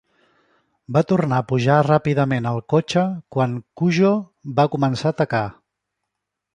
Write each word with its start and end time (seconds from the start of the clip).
Va 0.95 1.03
tornar 1.11 1.41
a 1.41 1.45
pujar 1.51 1.75
ràpidament 1.89 2.49
al 2.53 2.59
cotxe 2.75 3.05
quan 3.37 3.55
Cujo 3.83 4.13
va 4.61 4.69
començar 4.77 5.13
a 5.15 5.19
atacar. 5.19 5.47